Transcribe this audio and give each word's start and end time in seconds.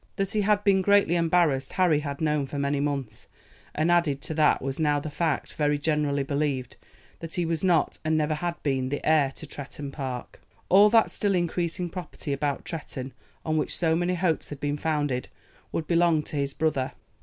That 0.15 0.31
he 0.31 0.41
had 0.41 0.63
been 0.63 0.81
greatly 0.81 1.15
embarrassed 1.15 1.73
Harry 1.73 1.99
had 1.99 2.21
known 2.21 2.47
for 2.47 2.57
many 2.57 2.79
months, 2.79 3.27
and 3.75 3.91
added 3.91 4.19
to 4.21 4.33
that 4.33 4.59
was 4.59 4.79
now 4.79 4.99
the 4.99 5.11
fact, 5.11 5.53
very 5.53 5.77
generally 5.77 6.23
believed, 6.23 6.75
that 7.19 7.35
he 7.35 7.45
was 7.45 7.63
not 7.63 7.99
and 8.03 8.17
never 8.17 8.33
had 8.33 8.55
been 8.63 8.89
the 8.89 9.07
heir 9.07 9.31
to 9.33 9.45
Tretton 9.45 9.91
Park. 9.91 10.39
All 10.69 10.89
that 10.89 11.11
still 11.11 11.35
increasing 11.35 11.87
property 11.87 12.33
about 12.33 12.65
Tretton, 12.65 13.11
on 13.45 13.57
which 13.57 13.77
so 13.77 13.95
many 13.95 14.15
hopes 14.15 14.49
had 14.49 14.59
been 14.59 14.75
founded, 14.75 15.27
would 15.71 15.85
belong 15.85 16.23
to 16.23 16.35
his 16.35 16.55
brother. 16.55 16.93